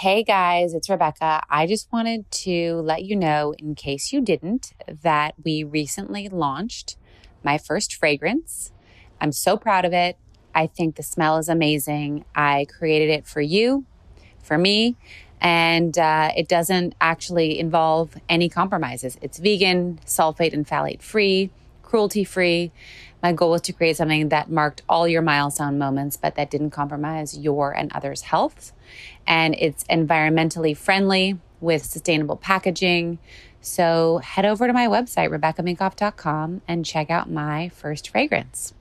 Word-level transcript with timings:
Hey 0.00 0.22
guys, 0.22 0.72
it's 0.72 0.88
Rebecca. 0.88 1.42
I 1.50 1.66
just 1.66 1.92
wanted 1.92 2.30
to 2.30 2.76
let 2.76 3.04
you 3.04 3.14
know, 3.14 3.52
in 3.58 3.74
case 3.74 4.14
you 4.14 4.22
didn't, 4.22 4.72
that 5.02 5.34
we 5.44 5.62
recently 5.62 6.26
launched 6.30 6.96
my 7.44 7.58
first 7.58 7.94
fragrance. 7.94 8.72
I'm 9.20 9.30
so 9.30 9.58
proud 9.58 9.84
of 9.84 9.92
it. 9.92 10.16
I 10.54 10.68
think 10.68 10.96
the 10.96 11.02
smell 11.02 11.36
is 11.36 11.50
amazing. 11.50 12.24
I 12.34 12.66
created 12.78 13.10
it 13.10 13.26
for 13.26 13.42
you, 13.42 13.84
for 14.42 14.56
me, 14.56 14.96
and 15.38 15.98
uh, 15.98 16.30
it 16.34 16.48
doesn't 16.48 16.94
actually 16.98 17.58
involve 17.58 18.16
any 18.26 18.48
compromises. 18.48 19.18
It's 19.20 19.38
vegan, 19.38 20.00
sulfate 20.06 20.54
and 20.54 20.66
phthalate 20.66 21.02
free, 21.02 21.50
cruelty 21.82 22.24
free. 22.24 22.72
My 23.22 23.32
goal 23.32 23.50
was 23.50 23.60
to 23.62 23.72
create 23.72 23.96
something 23.96 24.30
that 24.30 24.50
marked 24.50 24.82
all 24.88 25.06
your 25.06 25.22
milestone 25.22 25.78
moments, 25.78 26.16
but 26.16 26.36
that 26.36 26.50
didn't 26.50 26.70
compromise 26.70 27.36
your 27.36 27.72
and 27.72 27.92
others' 27.92 28.22
health. 28.22 28.72
And 29.26 29.54
it's 29.58 29.84
environmentally 29.84 30.76
friendly 30.76 31.38
with 31.60 31.84
sustainable 31.84 32.36
packaging. 32.36 33.18
So 33.60 34.18
head 34.18 34.46
over 34.46 34.66
to 34.66 34.72
my 34.72 34.86
website, 34.86 35.28
RebeccaMinkoff.com, 35.36 36.62
and 36.66 36.84
check 36.84 37.10
out 37.10 37.30
my 37.30 37.68
first 37.68 38.08
fragrance. 38.08 38.72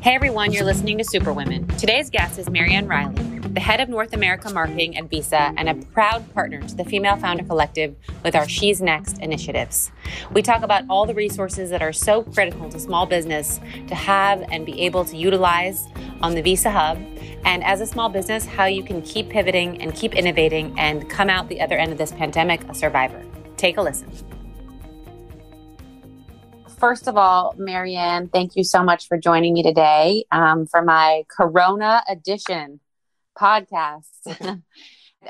Hey 0.00 0.14
everyone, 0.14 0.52
you're 0.52 0.64
listening 0.64 0.98
to 0.98 1.04
Superwomen. 1.04 1.66
Today's 1.76 2.08
guest 2.08 2.38
is 2.38 2.48
Mary 2.48 2.72
Ann 2.72 2.86
Reilly, 2.86 3.37
the 3.54 3.60
head 3.60 3.80
of 3.80 3.88
North 3.88 4.12
America 4.12 4.50
marketing 4.52 4.96
at 4.96 5.08
Visa 5.08 5.52
and 5.56 5.68
a 5.68 5.74
proud 5.74 6.32
partner 6.34 6.60
to 6.60 6.74
the 6.74 6.84
Female 6.84 7.16
Founder 7.16 7.44
Collective 7.44 7.96
with 8.22 8.34
our 8.34 8.46
She's 8.46 8.82
Next 8.82 9.18
initiatives. 9.18 9.90
We 10.32 10.42
talk 10.42 10.62
about 10.62 10.84
all 10.90 11.06
the 11.06 11.14
resources 11.14 11.70
that 11.70 11.80
are 11.80 11.92
so 11.92 12.22
critical 12.22 12.68
to 12.68 12.78
small 12.78 13.06
business 13.06 13.58
to 13.86 13.94
have 13.94 14.42
and 14.50 14.66
be 14.66 14.82
able 14.82 15.04
to 15.06 15.16
utilize 15.16 15.86
on 16.20 16.34
the 16.34 16.42
Visa 16.42 16.70
Hub, 16.70 16.98
and 17.44 17.64
as 17.64 17.80
a 17.80 17.86
small 17.86 18.08
business, 18.08 18.44
how 18.44 18.66
you 18.66 18.82
can 18.82 19.00
keep 19.02 19.30
pivoting 19.30 19.80
and 19.80 19.94
keep 19.94 20.14
innovating 20.14 20.78
and 20.78 21.08
come 21.08 21.30
out 21.30 21.48
the 21.48 21.60
other 21.60 21.78
end 21.78 21.92
of 21.92 21.98
this 21.98 22.12
pandemic 22.12 22.62
a 22.68 22.74
survivor. 22.74 23.24
Take 23.56 23.76
a 23.78 23.82
listen 23.82 24.10
first 26.78 27.08
of 27.08 27.16
all, 27.16 27.54
Mary 27.58 27.96
Ann, 27.96 28.28
thank 28.28 28.54
you 28.54 28.62
so 28.62 28.84
much 28.84 29.08
for 29.08 29.18
joining 29.18 29.52
me 29.52 29.64
today 29.64 30.24
um, 30.30 30.64
for 30.64 30.80
my 30.80 31.24
Corona 31.28 32.04
edition 32.08 32.78
podcast. 33.38 34.06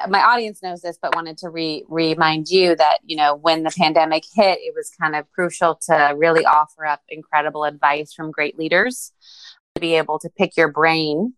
my 0.08 0.20
audience 0.20 0.62
knows 0.62 0.80
this, 0.82 0.98
but 1.00 1.14
wanted 1.14 1.38
to 1.38 1.50
re- 1.50 1.84
remind 1.88 2.48
you 2.48 2.76
that, 2.76 2.98
you 3.04 3.16
know, 3.16 3.34
when 3.34 3.62
the 3.62 3.74
pandemic 3.76 4.24
hit, 4.34 4.58
it 4.60 4.74
was 4.74 4.90
kind 5.00 5.16
of 5.16 5.30
crucial 5.32 5.76
to 5.86 6.14
really 6.16 6.44
offer 6.44 6.86
up 6.86 7.02
incredible 7.08 7.64
advice 7.64 8.12
from 8.12 8.30
great 8.30 8.58
leaders 8.58 9.12
to 9.74 9.80
be 9.80 9.94
able 9.94 10.18
to 10.18 10.30
pick 10.30 10.56
your 10.56 10.68
brain 10.68 11.34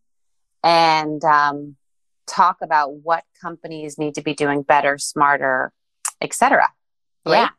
and 0.63 1.25
um, 1.25 1.77
talk 2.27 2.59
about 2.63 2.95
what 2.95 3.25
companies 3.41 3.99
need 3.99 4.15
to 4.15 4.23
be 4.23 4.35
doing 4.35 4.63
better, 4.63 4.99
smarter, 4.99 5.73
etc. 6.21 6.69
Yeah. 7.27 7.51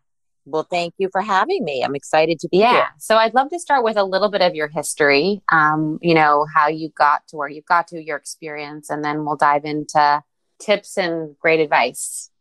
Well, 0.46 0.68
thank 0.70 0.96
you 0.98 1.10
for 1.12 1.22
having 1.22 1.64
me. 1.64 1.84
I'm 1.84 1.96
excited 1.96 2.40
to 2.40 2.50
be 2.50 2.58
yeah. 2.58 2.72
here. 2.72 2.88
So 2.98 3.16
I'd 3.18 3.34
love 3.34 3.50
to 3.52 3.60
start 3.60 3.84
with 3.84 3.98
a 3.98 4.04
little 4.04 4.30
bit 4.30 4.42
of 4.42 4.56
your 4.56 4.68
history, 4.68 5.42
um, 5.52 6.00
you 6.02 6.16
know, 6.16 6.46
how 6.56 6.68
you 6.68 6.90
got 6.90 7.28
to 7.28 7.38
where 7.38 7.48
you 7.48 7.62
got 7.62 7.88
to, 7.90 8.04
your 8.04 8.18
experience, 8.18 8.90
and 8.90 9.04
then 9.04 9.24
we'll 9.24 9.36
dive 9.38 9.66
into 9.66 10.24
tips 10.60 10.98
and 10.98 11.36
great 11.40 11.60
advice. 11.60 12.32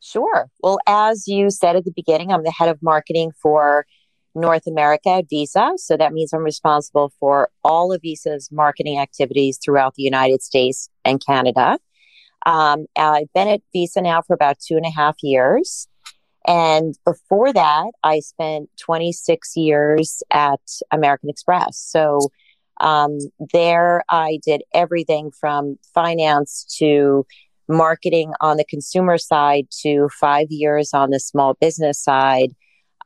Sure. 0.00 0.50
Well, 0.62 0.78
as 0.86 1.28
you 1.28 1.50
said 1.50 1.76
at 1.76 1.84
the 1.84 1.92
beginning, 1.94 2.30
I'm 2.30 2.42
the 2.42 2.50
head 2.50 2.68
of 2.68 2.82
marketing 2.82 3.32
for 3.40 3.86
North 4.34 4.66
America 4.66 5.10
at 5.10 5.30
Visa. 5.30 5.72
So 5.76 5.96
that 5.96 6.12
means 6.12 6.32
I'm 6.32 6.42
responsible 6.42 7.12
for 7.20 7.50
all 7.62 7.92
of 7.92 8.02
Visa's 8.02 8.50
marketing 8.50 8.98
activities 8.98 9.58
throughout 9.64 9.94
the 9.94 10.02
United 10.02 10.42
States 10.42 10.88
and 11.04 11.24
Canada. 11.24 11.78
Um, 12.44 12.86
I've 12.96 13.32
been 13.32 13.48
at 13.48 13.62
Visa 13.72 14.02
now 14.02 14.22
for 14.22 14.34
about 14.34 14.58
two 14.60 14.76
and 14.76 14.84
a 14.84 14.90
half 14.90 15.16
years. 15.22 15.88
And 16.46 16.94
before 17.04 17.52
that, 17.52 17.90
I 18.02 18.20
spent 18.20 18.68
26 18.80 19.56
years 19.56 20.22
at 20.30 20.60
American 20.90 21.30
Express. 21.30 21.78
So 21.78 22.20
um, 22.80 23.18
there 23.52 24.02
I 24.10 24.40
did 24.44 24.62
everything 24.74 25.30
from 25.30 25.78
finance 25.94 26.66
to 26.78 27.24
marketing 27.68 28.32
on 28.40 28.56
the 28.56 28.64
consumer 28.64 29.16
side 29.16 29.66
to 29.82 30.08
five 30.20 30.48
years 30.50 30.92
on 30.92 31.10
the 31.10 31.20
small 31.20 31.54
business 31.54 31.98
side, 31.98 32.54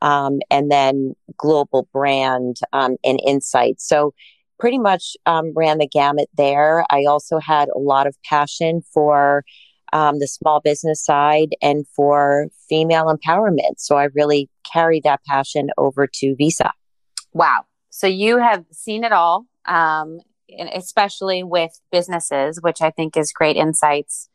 um, 0.02 0.40
and 0.50 0.70
then 0.70 1.14
global 1.36 1.88
brand 1.92 2.56
um, 2.72 2.96
and 3.04 3.20
insights. 3.24 3.86
So 3.86 4.14
pretty 4.58 4.78
much 4.78 5.16
um, 5.26 5.52
ran 5.54 5.78
the 5.78 5.86
gamut 5.86 6.28
there. 6.36 6.84
I 6.90 7.04
also 7.04 7.38
had 7.38 7.68
a 7.68 7.78
lot 7.78 8.06
of 8.06 8.16
passion 8.24 8.82
for 8.92 9.44
um, 9.92 10.18
the 10.18 10.26
small 10.26 10.60
business 10.60 11.04
side 11.04 11.50
and 11.62 11.86
for 11.94 12.48
female 12.68 13.14
empowerment. 13.14 13.78
So 13.78 13.96
I 13.96 14.08
really 14.14 14.48
carried 14.70 15.04
that 15.04 15.20
passion 15.26 15.70
over 15.78 16.06
to 16.14 16.34
Visa. 16.36 16.72
Wow. 17.32 17.64
So 17.90 18.06
you 18.06 18.38
have 18.38 18.64
seen 18.72 19.04
it 19.04 19.12
all, 19.12 19.46
um, 19.66 20.20
especially 20.72 21.42
with 21.42 21.80
businesses, 21.90 22.60
which 22.60 22.80
I 22.80 22.90
think 22.90 23.16
is 23.16 23.32
great 23.32 23.56
insights. 23.56 24.28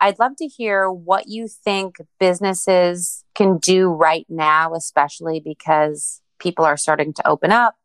I'd 0.00 0.18
love 0.18 0.36
to 0.36 0.46
hear 0.46 0.90
what 0.90 1.28
you 1.28 1.48
think 1.48 1.96
businesses 2.18 3.24
can 3.34 3.58
do 3.58 3.88
right 3.88 4.26
now, 4.28 4.74
especially 4.74 5.40
because 5.40 6.20
people 6.38 6.64
are 6.64 6.76
starting 6.76 7.12
to 7.14 7.26
open 7.26 7.52
up. 7.52 7.76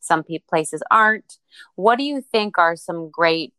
Some 0.00 0.24
places 0.48 0.82
aren't. 0.90 1.38
What 1.74 1.98
do 1.98 2.04
you 2.04 2.22
think 2.22 2.58
are 2.58 2.76
some 2.76 3.10
great 3.10 3.52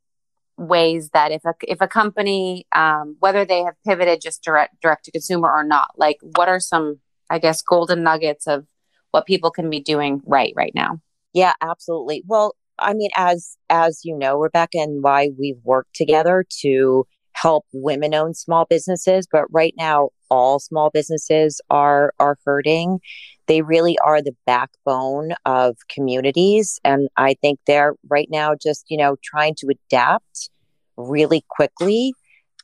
ways 0.57 1.09
that 1.11 1.31
if 1.31 1.45
a 1.45 1.53
if 1.67 1.81
a 1.81 1.87
company 1.87 2.65
um, 2.75 3.15
whether 3.19 3.45
they 3.45 3.61
have 3.63 3.75
pivoted 3.85 4.21
just 4.21 4.43
direct 4.43 4.79
direct 4.81 5.05
to 5.05 5.11
consumer 5.11 5.49
or 5.49 5.63
not 5.63 5.91
like 5.97 6.17
what 6.21 6.49
are 6.49 6.59
some 6.59 6.99
i 7.29 7.37
guess 7.37 7.61
golden 7.61 8.03
nuggets 8.03 8.47
of 8.47 8.65
what 9.11 9.25
people 9.25 9.51
can 9.51 9.69
be 9.69 9.79
doing 9.79 10.21
right 10.25 10.53
right 10.55 10.73
now? 10.75 10.99
Yeah 11.33 11.53
absolutely. 11.61 12.23
Well 12.25 12.55
i 12.79 12.93
mean 12.93 13.09
as 13.15 13.57
as 13.69 14.01
you 14.03 14.17
know 14.17 14.37
rebecca 14.37 14.77
and 14.79 15.03
why 15.03 15.29
we've 15.39 15.59
worked 15.63 15.95
together 15.95 16.45
to 16.61 17.05
help 17.41 17.65
women 17.71 18.13
own 18.13 18.33
small 18.33 18.65
businesses 18.65 19.27
but 19.31 19.45
right 19.51 19.73
now 19.77 20.09
all 20.29 20.59
small 20.59 20.89
businesses 20.89 21.61
are 21.69 22.13
are 22.19 22.37
hurting. 22.45 22.99
They 23.47 23.61
really 23.61 23.97
are 23.99 24.21
the 24.21 24.35
backbone 24.45 25.31
of 25.45 25.77
communities 25.89 26.79
and 26.83 27.09
i 27.15 27.33
think 27.35 27.59
they're 27.65 27.93
right 28.09 28.27
now 28.29 28.55
just 28.61 28.85
you 28.89 28.97
know 28.97 29.15
trying 29.23 29.55
to 29.59 29.67
adapt 29.69 30.49
really 30.97 31.45
quickly 31.49 32.13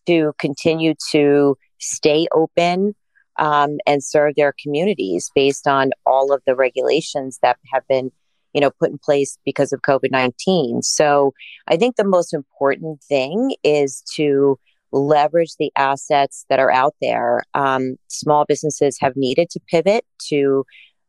to 0.08 0.34
continue 0.40 0.94
to 1.12 1.56
stay 1.80 2.28
open 2.34 2.96
um, 3.38 3.78
and 3.88 4.04
serve 4.04 4.34
their 4.36 4.54
communities 4.62 5.32
based 5.34 5.68
on 5.68 5.92
all 6.06 6.34
of 6.34 6.42
the 6.46 6.56
regulations 6.56 7.40
that 7.42 7.58
have 7.74 7.88
been 7.88 8.12
you 8.54 8.62
know 8.62 8.72
put 8.80 8.92
in 8.92 8.98
place 8.98 9.38
because 9.46 9.74
of 9.74 9.82
covid-19 9.82 10.84
so 10.84 11.34
i 11.68 11.76
think 11.78 11.96
the 11.96 12.04
most 12.04 12.34
important 12.34 13.02
thing 13.04 13.56
is 13.64 14.04
to 14.16 14.58
leverage 14.94 15.56
the 15.58 15.72
assets 15.76 16.46
that 16.50 16.60
are 16.60 16.72
out 16.72 16.94
there. 17.02 17.42
Um, 17.54 17.98
small 18.08 18.46
businesses 18.46 18.98
have 19.02 19.16
needed 19.16 19.50
to 19.50 19.60
pivot 19.68 20.06
to 20.30 20.66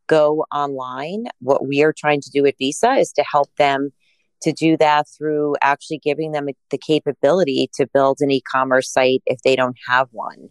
go 0.06 0.44
online. 0.52 1.24
What 1.40 1.66
we 1.66 1.82
are 1.82 1.94
trying 1.96 2.20
to 2.22 2.30
do 2.30 2.46
at 2.46 2.58
Visa 2.58 2.92
is 2.92 3.12
to 3.12 3.24
help 3.30 3.54
them 3.56 3.90
to 4.42 4.52
do 4.52 4.76
that 4.78 5.06
through 5.16 5.56
actually 5.62 5.98
giving 5.98 6.32
them 6.32 6.46
the 6.70 6.78
capability 6.78 7.70
to 7.74 7.86
build 7.86 8.18
an 8.20 8.30
e 8.30 8.42
commerce 8.50 8.90
site 8.90 9.22
if 9.26 9.40
they 9.42 9.56
don't 9.56 9.76
have 9.88 10.08
one. 10.10 10.48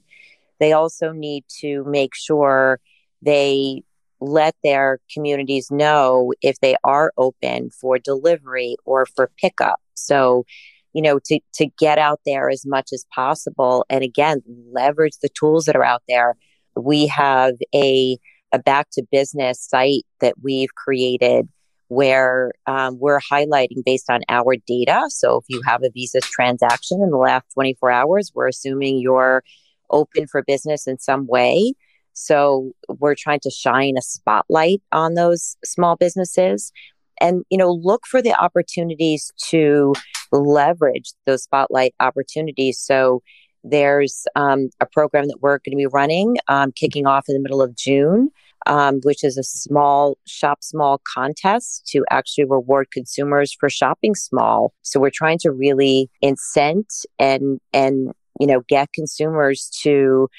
They 0.60 0.74
also 0.74 1.12
need 1.12 1.44
to 1.62 1.84
make 1.86 2.16
sure 2.16 2.80
they 3.22 3.84
let 4.24 4.56
their 4.64 5.00
communities 5.14 5.70
know 5.70 6.34
if 6.42 6.60
they 6.62 6.76
are 6.84 7.12
open 7.18 7.70
for 7.70 8.00
delivery 8.00 8.78
or 8.86 9.06
for 9.06 9.30
pickup. 9.38 9.80
So 9.96 10.46
you 10.94 11.02
know 11.02 11.20
to 11.26 11.40
to 11.56 11.68
get 11.78 11.98
out 11.98 12.22
there 12.26 12.50
as 12.50 12.66
much 12.66 12.90
as 12.94 13.06
possible 13.14 13.86
and 13.90 14.04
again 14.04 14.42
leverage 14.72 15.18
the 15.22 15.30
tools 15.30 15.66
that 15.66 15.76
are 15.76 15.84
out 15.84 16.04
there. 16.08 16.36
We 16.76 17.08
have 17.08 17.56
a 17.76 18.18
a 18.52 18.60
back 18.60 18.88
to 18.94 19.04
business 19.12 19.60
site 19.60 20.06
that 20.22 20.36
we've 20.42 20.74
created 20.76 21.50
where 21.88 22.54
um, 22.66 22.98
we're 23.00 23.20
highlighting 23.20 23.84
based 23.86 24.10
on 24.10 24.22
our 24.30 24.56
data. 24.68 25.04
So 25.10 25.38
if 25.38 25.46
you 25.48 25.62
have 25.66 25.84
a 25.84 25.90
visa 25.92 26.22
transaction 26.22 27.02
in 27.02 27.10
the 27.10 27.18
last 27.18 27.46
24 27.54 27.92
hours 27.92 28.32
we're 28.34 28.48
assuming 28.48 29.00
you're 29.00 29.44
open 29.90 30.28
for 30.28 30.44
business 30.44 30.88
in 30.88 31.00
some 31.00 31.28
way 31.28 31.74
so 32.14 32.72
we're 32.88 33.16
trying 33.18 33.40
to 33.42 33.50
shine 33.50 33.96
a 33.98 34.02
spotlight 34.02 34.82
on 34.92 35.16
those 35.16 35.58
small 35.64 35.96
businesses 35.96 36.72
and 37.20 37.44
you 37.50 37.58
know 37.58 37.72
look 37.72 38.06
for 38.08 38.22
the 38.22 38.34
opportunities 38.34 39.32
to 39.50 39.94
leverage 40.32 41.14
those 41.26 41.44
spotlight 41.44 41.94
opportunities. 42.00 42.80
So 42.80 43.22
there's 43.64 44.26
um, 44.36 44.70
a 44.80 44.86
program 44.86 45.28
that 45.28 45.38
we're 45.42 45.60
going 45.60 45.72
to 45.72 45.78
be 45.78 45.88
running, 45.88 46.38
um, 46.48 46.72
kicking 46.74 47.06
off 47.06 47.26
in 47.30 47.36
the 47.36 47.42
middle 47.42 47.62
of 47.62 47.76
June, 47.76 48.30
um, 48.66 49.00
which 49.04 49.24
is 49.24 49.38
a 49.38 49.44
small 49.44 50.18
shop 50.28 50.64
small 50.64 51.02
contest 51.14 51.88
to 51.88 52.04
actually 52.10 52.46
reward 52.46 52.88
consumers 52.92 53.56
for 53.58 53.70
shopping 53.70 54.16
small. 54.16 54.74
So 54.82 55.00
we're 55.00 55.12
trying 55.14 55.40
to 55.40 55.52
really 55.52 56.10
incent 56.24 57.06
and 57.20 57.60
and 57.72 58.12
you 58.40 58.48
know 58.48 58.62
get 58.68 58.92
consumers 58.94 59.72
to 59.84 60.30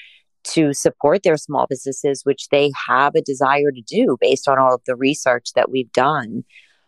to 0.53 0.73
support 0.73 1.23
their 1.23 1.37
small 1.37 1.65
businesses, 1.67 2.23
which 2.23 2.49
they 2.49 2.71
have 2.87 3.15
a 3.15 3.21
desire 3.21 3.71
to 3.71 3.81
do 3.81 4.17
based 4.19 4.47
on 4.47 4.59
all 4.59 4.75
of 4.75 4.81
the 4.85 4.95
research 4.95 5.49
that 5.55 5.71
we've 5.71 5.91
done, 5.91 6.43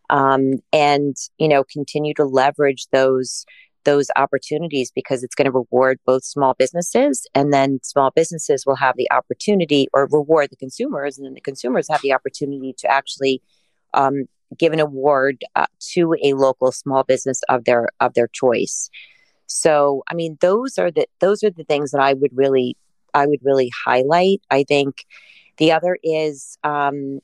um, 0.09 0.53
and 0.71 1.15
you 1.37 1.47
know 1.47 1.63
continue 1.63 2.13
to 2.15 2.25
leverage 2.25 2.87
those 2.91 3.45
those 3.83 4.07
opportunities 4.17 4.91
because 4.93 5.23
it's 5.23 5.33
going 5.33 5.45
to 5.45 5.51
reward 5.51 5.97
both 6.05 6.23
small 6.25 6.53
businesses 6.59 7.25
and 7.33 7.53
then 7.53 7.79
small 7.83 8.11
businesses 8.13 8.65
will 8.65 8.75
have 8.75 8.95
the 8.97 9.09
opportunity 9.11 9.87
or 9.93 10.09
reward 10.11 10.49
the 10.49 10.57
consumers 10.57 11.17
and 11.17 11.25
then 11.25 11.33
the 11.33 11.41
consumers 11.41 11.87
have 11.89 12.01
the 12.01 12.11
opportunity 12.11 12.75
to 12.77 12.91
actually 12.91 13.41
um, 13.93 14.25
give 14.57 14.73
an 14.73 14.81
award 14.81 15.45
uh, 15.55 15.67
to 15.79 16.15
a 16.21 16.33
local 16.33 16.73
small 16.73 17.03
business 17.03 17.41
of 17.47 17.63
their 17.63 17.87
of 18.01 18.13
their 18.13 18.27
choice. 18.27 18.89
So 19.45 20.03
i 20.09 20.13
mean 20.13 20.37
those 20.41 20.77
are 20.77 20.91
the 20.91 21.07
those 21.19 21.43
are 21.43 21.49
the 21.49 21.63
things 21.63 21.91
that 21.91 22.01
i 22.01 22.13
would 22.13 22.31
really 22.35 22.75
i 23.13 23.25
would 23.25 23.39
really 23.43 23.71
highlight 23.85 24.41
i 24.49 24.63
think 24.63 25.05
the 25.57 25.71
other 25.71 25.97
is 26.03 26.57
um, 26.63 27.19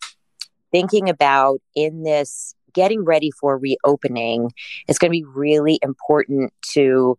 thinking 0.71 1.07
about 1.09 1.59
in 1.75 2.03
this 2.03 2.55
getting 2.73 3.05
ready 3.05 3.31
for 3.31 3.57
reopening, 3.57 4.51
it's 4.87 4.97
going 4.97 5.09
to 5.09 5.17
be 5.17 5.23
really 5.23 5.79
important 5.81 6.51
to 6.71 7.17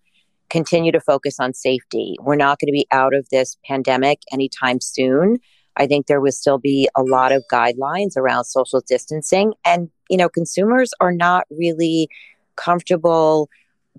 continue 0.50 0.92
to 0.92 1.00
focus 1.00 1.40
on 1.40 1.54
safety. 1.54 2.16
We're 2.20 2.36
not 2.36 2.58
going 2.58 2.68
to 2.68 2.72
be 2.72 2.86
out 2.90 3.14
of 3.14 3.28
this 3.30 3.56
pandemic 3.64 4.20
anytime 4.32 4.80
soon. 4.80 5.38
I 5.76 5.86
think 5.86 6.06
there 6.06 6.20
will 6.20 6.32
still 6.32 6.58
be 6.58 6.88
a 6.96 7.02
lot 7.02 7.32
of 7.32 7.42
guidelines 7.50 8.16
around 8.16 8.44
social 8.44 8.80
distancing. 8.86 9.54
And, 9.64 9.90
you 10.08 10.16
know, 10.16 10.28
consumers 10.28 10.92
are 11.00 11.12
not 11.12 11.46
really 11.50 12.08
comfortable 12.56 13.48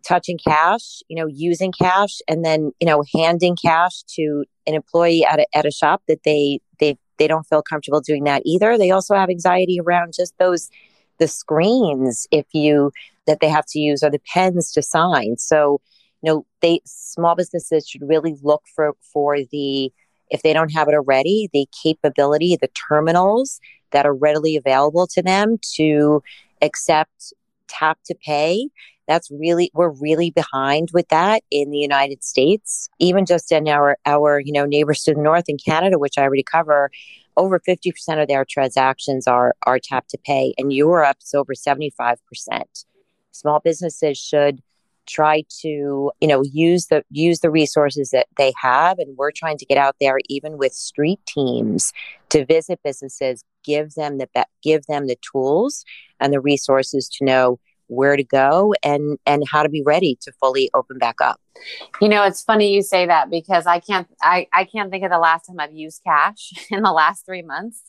touching 0.04 0.38
cash, 0.38 1.02
you 1.08 1.16
know, 1.16 1.28
using 1.28 1.72
cash 1.72 2.20
and 2.28 2.44
then, 2.44 2.72
you 2.80 2.88
know, 2.88 3.04
handing 3.14 3.56
cash 3.56 4.04
to 4.04 4.46
an 4.68 4.74
employee 4.74 5.26
at 5.26 5.40
a, 5.40 5.58
at 5.58 5.66
a 5.66 5.72
shop 5.72 6.04
that 6.08 6.24
they, 6.24 6.60
they, 6.80 6.98
they 7.18 7.28
don't 7.28 7.48
feel 7.48 7.62
comfortable 7.62 8.02
doing 8.02 8.24
that 8.26 8.42
either. 8.46 8.78
They 8.78 8.92
also 8.92 9.16
have 9.16 9.30
anxiety 9.30 9.80
around 9.80 10.14
just 10.16 10.38
those 10.38 10.70
the 11.18 11.28
screens 11.28 12.28
if 12.32 12.46
you 12.54 12.92
that 13.26 13.40
they 13.40 13.50
have 13.50 13.66
to 13.68 13.80
use 13.80 14.04
or 14.04 14.10
the 14.10 14.22
pens 14.34 14.72
to 14.74 14.82
sign. 14.82 15.38
So, 15.38 15.80
you 16.22 16.32
know, 16.32 16.46
they 16.62 16.82
small 16.86 17.36
businesses 17.36 17.88
should 17.88 18.08
really 18.08 18.36
look 18.42 18.64
for 18.76 18.94
for 19.14 19.38
the 19.52 19.92
if 20.30 20.42
they 20.42 20.54
don't 20.54 20.74
have 20.74 20.88
it 20.88 20.96
already, 20.96 21.50
the 21.54 21.68
capability, 21.84 22.58
the 22.60 22.70
terminals 22.90 23.60
that 23.92 24.06
are 24.06 24.14
readily 24.14 24.56
available 24.56 25.08
to 25.08 25.22
them 25.22 25.58
to 25.76 26.22
accept 26.62 27.34
tap 27.68 28.00
to 28.06 28.16
pay. 28.26 28.68
That's 29.08 29.30
really 29.32 29.72
we're 29.74 29.90
really 29.90 30.32
behind 30.32 30.90
with 30.94 31.08
that 31.10 31.44
in 31.52 31.72
the 31.72 31.78
United 31.78 32.24
States. 32.24 32.90
Even 33.00 33.26
just 33.26 33.52
in 33.52 33.68
our 33.68 33.98
our 34.06 34.40
you 34.40 34.52
know 34.52 34.66
neighbors 34.66 35.04
to 35.04 35.14
the 35.14 35.22
north 35.22 35.46
in 35.48 35.58
Canada, 35.58 36.00
which 36.00 36.18
I 36.18 36.24
already 36.24 36.44
cover, 36.44 36.92
over 37.38 37.60
50% 37.60 38.22
of 38.22 38.28
their 38.28 38.46
transactions 38.46 39.28
are 39.28 39.56
are 39.66 39.80
tap 39.80 40.08
to 40.10 40.18
pay 40.26 40.54
and 40.58 40.72
Europe 40.72 41.18
over 41.34 41.54
75%. 41.54 42.18
Small 43.32 43.60
businesses 43.60 44.18
should 44.18 44.62
try 45.06 45.44
to, 45.62 46.12
you 46.20 46.28
know, 46.28 46.44
use 46.44 46.88
the 46.88 47.04
use 47.12 47.40
the 47.40 47.52
resources 47.52 48.10
that 48.12 48.28
they 48.38 48.54
have 48.62 49.00
and 49.00 49.18
we're 49.18 49.32
trying 49.32 49.58
to 49.58 49.66
get 49.66 49.78
out 49.78 49.96
there 50.00 50.18
even 50.30 50.58
with 50.58 50.74
street 50.74 51.20
teams 51.26 51.94
to 52.30 52.46
visit 52.46 52.80
businesses, 52.84 53.44
give 53.64 53.94
them 53.96 54.18
the 54.18 54.28
give 54.64 54.86
them 54.88 55.08
the 55.08 55.18
tools 55.32 55.86
and 56.20 56.34
the 56.34 56.40
resources 56.40 57.10
to 57.10 57.26
know 57.26 57.60
where 57.88 58.16
to 58.16 58.24
go 58.24 58.74
and 58.84 59.18
and 59.26 59.44
how 59.50 59.64
to 59.64 59.70
be 59.70 59.84
ready 59.84 60.18
to 60.22 60.32
fully 60.34 60.70
open 60.74 60.98
back 60.98 61.22
up. 61.22 61.40
You 62.02 62.10
know, 62.10 62.24
it's 62.24 62.42
funny 62.42 62.74
you 62.74 62.82
say 62.82 63.06
that 63.06 63.30
because 63.30 63.66
I 63.66 63.80
can't 63.80 64.08
I, 64.22 64.48
I 64.54 64.66
can't 64.66 64.92
think 64.92 65.04
of 65.04 65.12
the 65.12 65.20
last 65.20 65.48
time 65.48 65.60
I've 65.60 65.74
used 65.74 66.02
cash 66.04 66.52
in 66.72 66.82
the 66.82 66.92
last 66.92 67.26
three 67.26 67.44
months. 67.44 67.82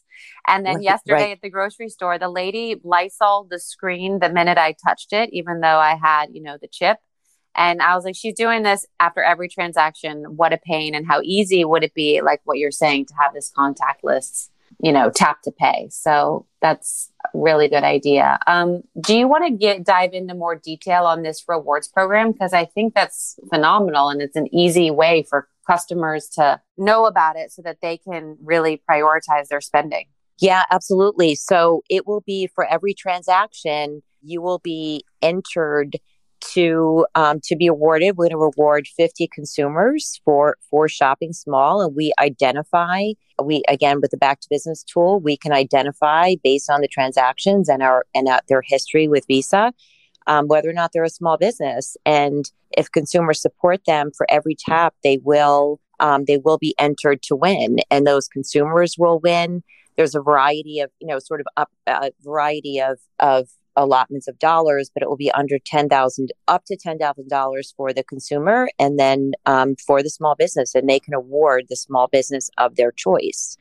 And 0.46 0.64
then 0.64 0.82
yesterday 0.82 1.24
right. 1.24 1.32
at 1.32 1.42
the 1.42 1.50
grocery 1.50 1.90
store, 1.90 2.18
the 2.18 2.30
lady 2.30 2.80
Lysol 2.82 3.46
the 3.50 3.58
screen 3.58 4.18
the 4.18 4.30
minute 4.30 4.56
I 4.56 4.74
touched 4.86 5.12
it, 5.12 5.28
even 5.32 5.60
though 5.60 5.78
I 5.78 5.94
had, 5.94 6.30
you 6.32 6.42
know, 6.42 6.56
the 6.60 6.68
chip. 6.68 6.98
And 7.54 7.80
I 7.80 7.94
was 7.94 8.04
like, 8.04 8.16
she's 8.16 8.34
doing 8.34 8.62
this 8.62 8.86
after 9.00 9.22
every 9.22 9.48
transaction. 9.48 10.24
What 10.36 10.52
a 10.52 10.58
pain. 10.58 10.94
And 10.94 11.06
how 11.06 11.20
easy 11.22 11.64
would 11.64 11.84
it 11.84 11.94
be, 11.94 12.20
like 12.20 12.40
what 12.44 12.58
you're 12.58 12.70
saying, 12.70 13.06
to 13.06 13.14
have 13.18 13.32
this 13.34 13.50
contactless 13.50 14.50
you 14.78 14.92
know, 14.92 15.10
tap 15.10 15.42
to 15.42 15.52
pay. 15.52 15.88
So 15.90 16.46
that's 16.60 17.10
a 17.24 17.28
really 17.38 17.68
good 17.68 17.82
idea. 17.82 18.38
Um, 18.46 18.82
do 19.00 19.16
you 19.16 19.28
want 19.28 19.46
to 19.46 19.52
get 19.52 19.84
dive 19.84 20.12
into 20.12 20.34
more 20.34 20.56
detail 20.56 21.04
on 21.04 21.22
this 21.22 21.44
rewards 21.48 21.88
program? 21.88 22.32
Because 22.32 22.52
I 22.52 22.64
think 22.64 22.94
that's 22.94 23.38
phenomenal 23.48 24.08
and 24.08 24.20
it's 24.20 24.36
an 24.36 24.52
easy 24.54 24.90
way 24.90 25.24
for 25.28 25.48
customers 25.66 26.28
to 26.34 26.60
know 26.76 27.06
about 27.06 27.36
it 27.36 27.52
so 27.52 27.62
that 27.62 27.78
they 27.82 27.98
can 27.98 28.36
really 28.42 28.82
prioritize 28.88 29.48
their 29.48 29.60
spending. 29.60 30.06
Yeah, 30.38 30.64
absolutely. 30.70 31.34
So 31.34 31.82
it 31.88 32.06
will 32.06 32.20
be 32.20 32.46
for 32.54 32.66
every 32.66 32.94
transaction, 32.94 34.02
you 34.22 34.42
will 34.42 34.58
be 34.58 35.04
entered 35.22 35.96
to 36.40 37.06
um, 37.14 37.40
to 37.44 37.56
be 37.56 37.66
awarded. 37.66 38.16
We're 38.16 38.28
going 38.28 38.30
to 38.30 38.38
reward 38.38 38.86
50 38.88 39.28
consumers 39.28 40.20
for 40.24 40.56
for 40.70 40.88
shopping 40.88 41.32
small, 41.32 41.80
and 41.80 41.94
we 41.94 42.12
identify. 42.18 43.12
We 43.42 43.62
again 43.68 44.00
with 44.00 44.10
the 44.10 44.16
back 44.16 44.40
to 44.40 44.48
business 44.50 44.82
tool, 44.82 45.20
we 45.20 45.36
can 45.36 45.52
identify 45.52 46.34
based 46.42 46.70
on 46.70 46.80
the 46.80 46.88
transactions 46.88 47.68
and 47.68 47.82
our 47.82 48.06
and 48.14 48.28
uh, 48.28 48.40
their 48.48 48.62
history 48.62 49.08
with 49.08 49.26
Visa. 49.26 49.72
Um, 50.28 50.48
whether 50.48 50.68
or 50.68 50.72
not 50.72 50.90
they're 50.92 51.04
a 51.04 51.08
small 51.10 51.36
business, 51.36 51.96
and 52.04 52.50
if 52.76 52.90
consumers 52.90 53.40
support 53.40 53.84
them 53.86 54.10
for 54.16 54.26
every 54.28 54.56
tap, 54.56 54.94
they 55.04 55.18
will 55.18 55.80
um, 56.00 56.24
they 56.24 56.38
will 56.38 56.58
be 56.58 56.74
entered 56.78 57.22
to 57.22 57.36
win, 57.36 57.78
and 57.90 58.06
those 58.06 58.28
consumers 58.28 58.96
will 58.98 59.20
win. 59.20 59.62
There's 59.96 60.14
a 60.14 60.20
variety 60.20 60.80
of 60.80 60.90
you 61.00 61.06
know 61.06 61.18
sort 61.18 61.40
of 61.40 61.46
up 61.56 61.70
a 61.86 61.90
uh, 61.90 62.10
variety 62.22 62.80
of 62.80 62.98
of 63.20 63.48
allotments 63.76 64.28
of 64.28 64.38
dollars, 64.38 64.90
but 64.92 65.02
it 65.02 65.08
will 65.08 65.16
be 65.16 65.30
under 65.32 65.58
ten 65.58 65.88
thousand, 65.88 66.32
up 66.48 66.64
to 66.66 66.76
ten 66.76 66.98
thousand 66.98 67.28
dollars 67.28 67.74
for 67.76 67.92
the 67.92 68.02
consumer, 68.04 68.68
and 68.78 68.98
then 68.98 69.32
um, 69.46 69.76
for 69.76 70.02
the 70.02 70.10
small 70.10 70.34
business, 70.34 70.74
and 70.74 70.88
they 70.88 71.00
can 71.00 71.14
award 71.14 71.66
the 71.68 71.76
small 71.76 72.08
business 72.08 72.50
of 72.58 72.76
their 72.76 72.92
choice. 72.92 73.56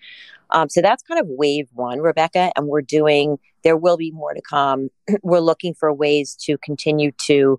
Um, 0.51 0.69
so 0.69 0.81
that's 0.81 1.03
kind 1.03 1.19
of 1.19 1.27
wave 1.27 1.67
one, 1.73 1.99
Rebecca, 1.99 2.51
and 2.55 2.67
we're 2.67 2.81
doing. 2.81 3.37
There 3.63 3.77
will 3.77 3.97
be 3.97 4.11
more 4.11 4.33
to 4.33 4.41
come. 4.41 4.89
we're 5.23 5.39
looking 5.39 5.73
for 5.73 5.91
ways 5.93 6.35
to 6.43 6.57
continue 6.59 7.11
to 7.25 7.57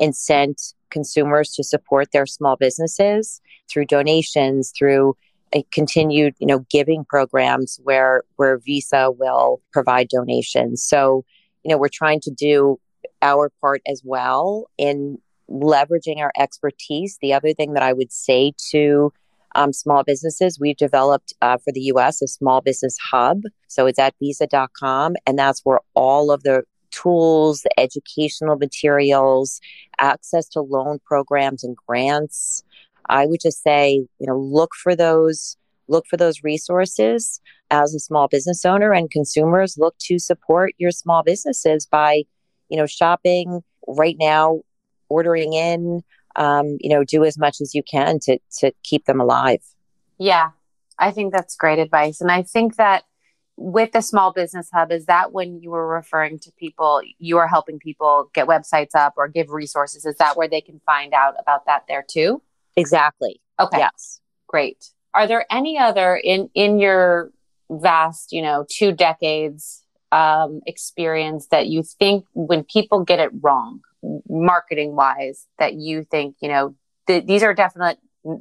incent 0.00 0.74
consumers 0.90 1.52
to 1.52 1.64
support 1.64 2.12
their 2.12 2.26
small 2.26 2.56
businesses 2.56 3.40
through 3.68 3.84
donations, 3.84 4.72
through 4.76 5.16
a 5.52 5.62
continued, 5.72 6.34
you 6.38 6.46
know, 6.46 6.64
giving 6.70 7.04
programs 7.04 7.80
where 7.82 8.22
where 8.36 8.58
Visa 8.58 9.10
will 9.10 9.60
provide 9.72 10.08
donations. 10.08 10.82
So 10.82 11.24
you 11.64 11.70
know, 11.70 11.78
we're 11.78 11.88
trying 11.92 12.20
to 12.20 12.30
do 12.30 12.78
our 13.22 13.50
part 13.60 13.82
as 13.86 14.02
well 14.04 14.68
in 14.78 15.18
leveraging 15.50 16.18
our 16.18 16.32
expertise. 16.38 17.18
The 17.20 17.34
other 17.34 17.52
thing 17.52 17.72
that 17.74 17.82
I 17.82 17.92
would 17.92 18.12
say 18.12 18.52
to 18.70 19.12
um, 19.54 19.72
small 19.72 20.04
businesses, 20.04 20.58
we've 20.60 20.76
developed 20.76 21.32
uh, 21.40 21.56
for 21.58 21.72
the 21.72 21.80
US 21.94 22.22
a 22.22 22.28
small 22.28 22.60
business 22.60 22.96
hub. 23.10 23.42
So 23.66 23.86
it's 23.86 23.98
at 23.98 24.14
visa.com, 24.20 25.16
and 25.26 25.38
that's 25.38 25.60
where 25.64 25.80
all 25.94 26.30
of 26.30 26.42
the 26.42 26.64
tools, 26.90 27.62
the 27.62 27.80
educational 27.80 28.56
materials, 28.56 29.60
access 29.98 30.48
to 30.50 30.60
loan 30.60 30.98
programs 31.04 31.64
and 31.64 31.76
grants. 31.76 32.62
I 33.08 33.26
would 33.26 33.40
just 33.40 33.62
say, 33.62 34.06
you 34.18 34.26
know, 34.26 34.38
look 34.38 34.70
for 34.74 34.94
those 34.94 35.56
look 35.90 36.04
for 36.06 36.18
those 36.18 36.44
resources 36.44 37.40
as 37.70 37.94
a 37.94 38.00
small 38.00 38.28
business 38.28 38.64
owner 38.64 38.92
and 38.92 39.10
consumers 39.10 39.76
look 39.78 39.96
to 39.98 40.18
support 40.18 40.74
your 40.78 40.90
small 40.90 41.22
businesses 41.22 41.86
by 41.86 42.22
you 42.68 42.76
know 42.76 42.86
shopping 42.86 43.62
right 43.86 44.16
now 44.18 44.60
ordering 45.08 45.52
in 45.52 46.02
um, 46.36 46.76
you 46.80 46.90
know 46.90 47.04
do 47.04 47.24
as 47.24 47.38
much 47.38 47.60
as 47.60 47.74
you 47.74 47.82
can 47.82 48.18
to 48.20 48.38
to 48.58 48.72
keep 48.82 49.04
them 49.06 49.20
alive. 49.20 49.62
Yeah 50.18 50.50
i 50.98 51.10
think 51.10 51.32
that's 51.32 51.56
great 51.56 51.78
advice. 51.78 52.20
And 52.20 52.30
i 52.30 52.42
think 52.42 52.76
that 52.76 53.04
with 53.56 53.90
the 53.92 54.00
small 54.00 54.32
business 54.32 54.68
hub 54.72 54.92
is 54.92 55.06
that 55.06 55.32
when 55.32 55.60
you 55.60 55.70
were 55.70 55.86
referring 55.86 56.38
to 56.40 56.52
people 56.52 57.00
you 57.18 57.38
are 57.38 57.48
helping 57.48 57.78
people 57.78 58.30
get 58.34 58.46
websites 58.46 58.94
up 58.94 59.14
or 59.16 59.26
give 59.26 59.50
resources 59.50 60.04
is 60.04 60.16
that 60.16 60.36
where 60.36 60.48
they 60.48 60.60
can 60.60 60.80
find 60.86 61.12
out 61.12 61.34
about 61.40 61.66
that 61.66 61.84
there 61.88 62.04
too? 62.08 62.40
Exactly. 62.76 63.40
Okay. 63.58 63.78
Yes. 63.78 64.20
Great. 64.46 64.90
Are 65.14 65.26
there 65.26 65.44
any 65.50 65.78
other 65.78 66.14
in 66.16 66.50
in 66.54 66.78
your 66.78 67.32
vast, 67.70 68.32
you 68.32 68.42
know, 68.42 68.64
two 68.68 68.92
decades 68.92 69.84
um, 70.12 70.60
experience 70.66 71.48
that 71.50 71.66
you 71.66 71.82
think 71.82 72.24
when 72.34 72.64
people 72.64 73.04
get 73.04 73.18
it 73.18 73.30
wrong, 73.40 73.80
marketing 74.28 74.96
wise, 74.96 75.46
that 75.58 75.74
you 75.74 76.04
think, 76.10 76.36
you 76.40 76.48
know, 76.48 76.74
th- 77.06 77.26
these 77.26 77.42
are 77.42 77.54
definite 77.54 77.98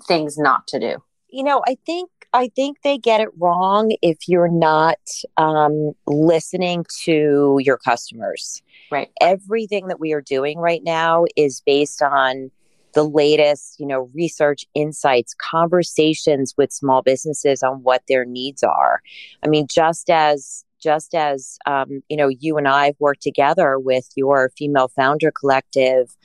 things 0.07 0.37
not 0.37 0.67
to 0.67 0.79
do? 0.79 1.03
You 1.29 1.43
know, 1.43 1.61
I 1.67 1.77
think 1.85 2.09
I 2.33 2.49
think 2.55 2.81
they 2.83 2.97
get 2.97 3.21
it 3.21 3.29
wrong 3.37 3.95
if 4.01 4.27
you're 4.27 4.51
not 4.51 4.99
um, 5.37 5.93
listening 6.05 6.85
to 7.03 7.59
your 7.61 7.77
customers. 7.77 8.61
Right. 8.91 9.09
Everything 9.21 9.87
that 9.87 9.99
we 9.99 10.13
are 10.13 10.21
doing 10.21 10.57
right 10.57 10.83
now 10.83 11.25
is 11.35 11.61
based 11.65 12.01
on 12.01 12.51
the 12.97 13.07
latest, 13.07 13.79
you 13.79 13.85
know, 13.85 14.09
research, 14.15 14.65
insights, 14.73 15.35
conversations 15.35 16.55
with 16.57 16.71
small 16.71 17.03
businesses 17.03 17.61
on 17.61 17.83
what 17.83 18.01
their 18.09 18.25
needs 18.25 18.63
are. 18.63 19.01
I 19.43 19.47
mean, 19.47 19.67
just 19.69 20.09
as 20.09 20.65
just 20.81 21.13
as 21.13 21.59
um, 21.67 22.01
you 22.09 22.17
know, 22.17 22.27
you 22.27 22.57
and 22.57 22.67
I've 22.67 22.95
worked 22.99 23.21
together 23.21 23.77
with 23.77 24.09
your 24.15 24.49
female 24.57 24.87
founder 24.87 25.31
collective 25.31 26.17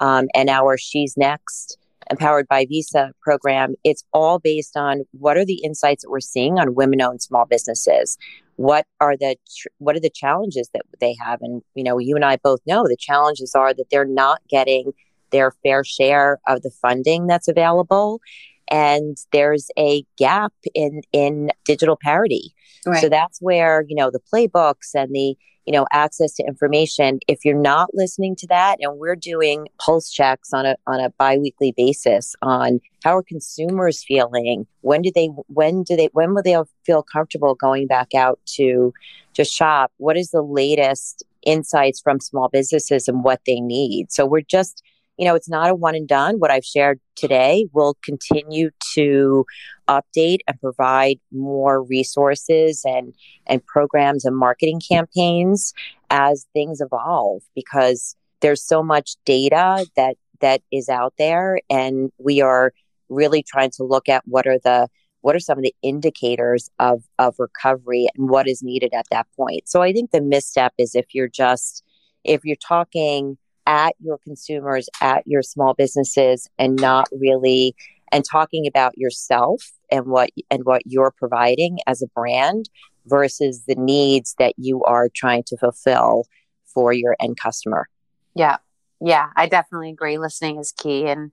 um, 0.00 0.26
and 0.34 0.50
our 0.50 0.76
She's 0.76 1.16
Next 1.16 1.78
Empowered 2.10 2.48
by 2.48 2.66
Visa 2.68 3.12
program, 3.20 3.76
it's 3.84 4.02
all 4.12 4.40
based 4.40 4.76
on 4.76 5.04
what 5.12 5.36
are 5.36 5.44
the 5.44 5.62
insights 5.62 6.02
that 6.02 6.10
we're 6.10 6.18
seeing 6.18 6.58
on 6.58 6.74
women-owned 6.74 7.22
small 7.22 7.46
businesses. 7.46 8.18
What 8.56 8.84
are 9.00 9.16
the 9.16 9.36
tr- 9.56 9.68
what 9.78 9.94
are 9.94 10.00
the 10.00 10.10
challenges 10.10 10.70
that 10.74 10.82
they 11.00 11.14
have? 11.24 11.40
And 11.40 11.62
you 11.76 11.84
know, 11.84 11.98
you 11.98 12.16
and 12.16 12.24
I 12.24 12.36
both 12.36 12.60
know 12.66 12.82
the 12.88 12.96
challenges 12.98 13.54
are 13.54 13.72
that 13.74 13.90
they're 13.90 14.04
not 14.04 14.40
getting 14.48 14.92
their 15.30 15.52
fair 15.62 15.84
share 15.84 16.38
of 16.46 16.62
the 16.62 16.70
funding 16.70 17.26
that's 17.26 17.48
available, 17.48 18.20
and 18.68 19.16
there's 19.32 19.70
a 19.78 20.04
gap 20.16 20.52
in 20.74 21.02
in 21.12 21.50
digital 21.64 21.98
parity. 22.00 22.54
Right. 22.84 23.00
So 23.00 23.08
that's 23.08 23.40
where 23.40 23.84
you 23.88 23.96
know 23.96 24.10
the 24.10 24.20
playbooks 24.32 24.94
and 24.94 25.14
the 25.14 25.36
you 25.66 25.72
know 25.72 25.86
access 25.92 26.32
to 26.34 26.44
information 26.44 27.18
if 27.28 27.44
you're 27.44 27.58
not 27.58 27.90
listening 27.92 28.34
to 28.36 28.46
that 28.46 28.78
and 28.80 28.98
we're 28.98 29.16
doing 29.16 29.68
pulse 29.78 30.10
checks 30.10 30.52
on 30.52 30.64
a 30.64 30.76
on 30.86 31.00
a 31.00 31.10
biweekly 31.10 31.72
basis 31.76 32.34
on 32.40 32.80
how 33.04 33.16
are 33.16 33.22
consumers 33.22 34.04
feeling 34.04 34.66
when 34.80 35.02
do 35.02 35.10
they 35.14 35.26
when 35.48 35.82
do 35.82 35.96
they 35.96 36.08
when 36.12 36.34
will 36.34 36.42
they 36.42 36.56
feel 36.84 37.02
comfortable 37.02 37.54
going 37.54 37.86
back 37.86 38.14
out 38.14 38.38
to 38.46 38.94
to 39.34 39.44
shop 39.44 39.92
what 39.98 40.16
is 40.16 40.30
the 40.30 40.42
latest 40.42 41.24
insights 41.44 42.00
from 42.00 42.20
small 42.20 42.48
businesses 42.48 43.08
and 43.08 43.24
what 43.24 43.40
they 43.46 43.60
need 43.60 44.10
so 44.10 44.24
we're 44.24 44.40
just 44.40 44.82
you 45.16 45.24
know, 45.24 45.34
it's 45.34 45.48
not 45.48 45.70
a 45.70 45.74
one 45.74 45.94
and 45.94 46.06
done. 46.06 46.38
What 46.38 46.50
I've 46.50 46.64
shared 46.64 47.00
today 47.14 47.68
will 47.72 47.96
continue 48.04 48.70
to 48.94 49.46
update 49.88 50.40
and 50.46 50.60
provide 50.60 51.18
more 51.32 51.82
resources 51.82 52.82
and 52.84 53.14
and 53.46 53.64
programs 53.64 54.24
and 54.24 54.36
marketing 54.36 54.80
campaigns 54.86 55.72
as 56.10 56.46
things 56.52 56.80
evolve 56.80 57.42
because 57.54 58.16
there's 58.40 58.62
so 58.62 58.82
much 58.82 59.16
data 59.24 59.86
that 59.96 60.16
that 60.40 60.62
is 60.70 60.88
out 60.88 61.14
there 61.18 61.60
and 61.70 62.10
we 62.18 62.42
are 62.42 62.72
really 63.08 63.42
trying 63.42 63.70
to 63.70 63.84
look 63.84 64.08
at 64.08 64.22
what 64.26 64.46
are 64.46 64.58
the 64.58 64.88
what 65.20 65.34
are 65.34 65.40
some 65.40 65.58
of 65.58 65.64
the 65.64 65.74
indicators 65.82 66.70
of 66.78 67.02
of 67.18 67.34
recovery 67.38 68.08
and 68.14 68.28
what 68.28 68.48
is 68.48 68.62
needed 68.62 68.92
at 68.92 69.06
that 69.10 69.26
point. 69.36 69.68
So 69.68 69.82
I 69.82 69.92
think 69.92 70.10
the 70.10 70.20
misstep 70.20 70.74
is 70.78 70.94
if 70.94 71.14
you're 71.14 71.28
just 71.28 71.82
if 72.24 72.44
you're 72.44 72.56
talking 72.56 73.38
at 73.66 73.94
your 74.00 74.18
consumers, 74.18 74.88
at 75.00 75.26
your 75.26 75.42
small 75.42 75.74
businesses, 75.74 76.48
and 76.58 76.76
not 76.76 77.08
really 77.12 77.74
and 78.12 78.24
talking 78.24 78.66
about 78.66 78.96
yourself 78.96 79.72
and 79.90 80.06
what 80.06 80.30
and 80.50 80.64
what 80.64 80.82
you're 80.86 81.10
providing 81.10 81.78
as 81.86 82.02
a 82.02 82.06
brand 82.08 82.68
versus 83.06 83.64
the 83.66 83.74
needs 83.74 84.34
that 84.38 84.54
you 84.56 84.82
are 84.84 85.08
trying 85.14 85.42
to 85.44 85.56
fulfill 85.56 86.24
for 86.64 86.92
your 86.92 87.16
end 87.20 87.36
customer. 87.40 87.88
Yeah. 88.34 88.56
Yeah, 88.98 89.28
I 89.36 89.46
definitely 89.46 89.90
agree. 89.90 90.16
Listening 90.16 90.58
is 90.58 90.72
key. 90.72 91.06
And 91.06 91.30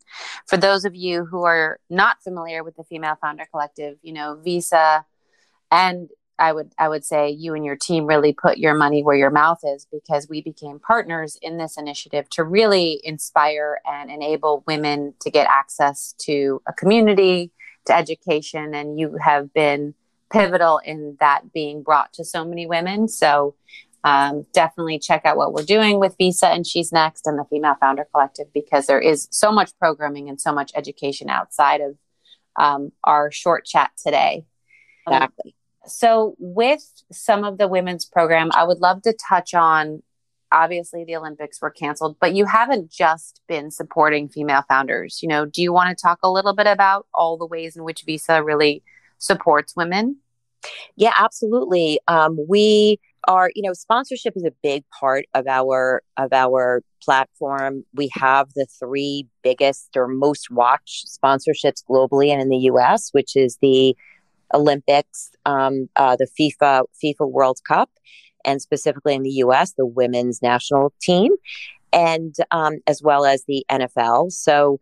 for 0.48 0.58
those 0.58 0.84
of 0.84 0.96
you 0.96 1.24
who 1.24 1.44
are 1.44 1.80
not 1.90 2.22
familiar 2.22 2.62
with 2.62 2.76
the 2.76 2.84
Female 2.84 3.16
Founder 3.22 3.46
Collective, 3.50 3.98
you 4.02 4.12
know, 4.12 4.38
Visa 4.44 5.06
and 5.72 6.10
I 6.40 6.52
would 6.52 6.74
I 6.80 6.90
would 6.90 7.06
say 7.06 7.30
you 7.30 7.54
and 7.54 7.64
your 7.64 7.76
team 7.76 8.06
really 8.06 8.34
put 8.34 8.58
your 8.58 8.74
money 8.74 9.04
where 9.04 9.16
your 9.16 9.30
mouth 9.30 9.60
is 9.64 9.88
because 9.92 10.28
we 10.28 10.42
became 10.42 10.80
partners 10.80 11.38
in 11.42 11.58
this 11.58 11.78
initiative 11.78 12.30
to 12.32 12.44
really 12.44 13.00
inspire 13.04 13.80
and 13.86 14.10
enable 14.10 14.64
women 14.66 15.14
to 15.22 15.30
get 15.30 15.48
access 15.48 16.14
to 16.20 16.62
a 16.68 16.74
community, 16.74 17.52
to 17.86 17.96
education 17.96 18.74
and 18.74 19.00
you 19.00 19.18
have 19.24 19.54
been 19.54 19.94
pivotal 20.32 20.80
in 20.84 21.16
that 21.20 21.54
being 21.54 21.84
brought 21.84 22.12
to 22.14 22.26
so 22.26 22.44
many 22.44 22.66
women. 22.66 23.08
So 23.08 23.56
um, 24.04 24.46
definitely 24.54 25.00
check 25.00 25.22
out 25.26 25.38
what 25.38 25.54
we're 25.54 25.64
doing 25.64 26.00
with 26.00 26.16
Visa 26.18 26.48
and 26.48 26.68
She's 26.68 26.92
Next 26.92 27.26
and 27.26 27.40
the 27.40 27.46
Female 27.46 27.76
Founder 27.80 28.06
Collective 28.12 28.52
because 28.54 28.88
there 28.88 29.00
is 29.00 29.28
so 29.32 29.52
much 29.52 29.78
programming 29.80 30.28
and 30.28 30.42
so 30.42 30.52
much 30.52 30.72
education 30.76 31.30
outside 31.30 31.80
of 31.82 31.98
um, 32.58 32.92
our 33.04 33.32
short 33.32 33.66
chat 33.66 33.92
today. 34.04 34.46
Exactly. 35.08 35.56
So, 35.86 36.36
with 36.40 36.84
some 37.12 37.44
of 37.44 37.58
the 37.58 37.68
women's 37.68 38.06
program, 38.06 38.50
I 38.54 38.64
would 38.64 38.80
love 38.80 39.02
to 39.04 39.14
touch 39.30 39.54
on 39.54 40.02
obviously 40.54 41.04
the 41.04 41.16
Olympics 41.16 41.62
were 41.62 41.72
canceled, 41.72 42.16
but 42.22 42.36
you 42.36 42.46
haven't 42.46 42.92
just 42.92 43.42
been 43.48 43.72
supporting 43.72 44.30
female 44.30 44.64
founders. 44.70 45.20
You 45.22 45.28
know, 45.28 45.46
do 45.46 45.62
you 45.62 45.74
want 45.74 45.90
to 45.90 46.02
talk 46.02 46.20
a 46.24 46.32
little 46.32 46.54
bit 46.54 46.68
about 46.68 47.08
all 47.14 47.38
the 47.38 47.46
ways 47.46 47.76
in 47.76 47.84
which 47.84 48.04
Visa 48.06 48.42
really 48.44 48.84
supports 49.18 49.76
women? 49.76 50.18
Yeah, 50.96 51.14
absolutely. 51.18 52.00
Um, 52.08 52.38
we 52.48 53.00
are, 53.28 53.52
you 53.56 53.64
know, 53.64 53.74
sponsorship 53.74 54.34
is 54.36 54.44
a 54.44 54.54
big 54.62 54.84
part 54.98 55.26
of 55.34 55.48
our 55.48 56.04
of 56.18 56.32
our 56.32 56.84
platform. 57.02 57.84
We 57.94 58.10
have 58.14 58.54
the 58.54 58.68
three 58.80 59.28
biggest 59.44 59.98
or 59.98 60.08
most 60.08 60.52
watched 60.52 61.08
sponsorships 61.08 61.84
globally 61.90 62.30
and 62.30 62.42
in 62.42 62.50
the 62.50 62.58
U.S., 62.58 63.10
which 63.12 63.36
is 63.36 63.58
the 63.62 63.96
Olympics, 64.54 65.32
um, 65.46 65.90
uh, 65.96 66.16
the 66.16 66.28
FIFA 66.40 66.84
FIFA 67.04 67.32
World 67.32 67.60
Cup, 67.68 67.90
and 68.46 68.62
specifically 68.62 69.16
in 69.16 69.24
the 69.24 69.30
U.S., 69.32 69.74
the 69.74 69.86
women's 69.86 70.42
national 70.42 70.94
team, 71.02 71.32
and 71.92 72.36
um, 72.52 72.80
as 72.88 73.02
well 73.02 73.26
as 73.26 73.44
the 73.48 73.66
NFL. 73.70 74.32
So 74.32 74.80